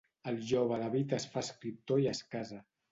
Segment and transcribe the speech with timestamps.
[0.29, 2.65] El jove David es fa escriptor i es casa.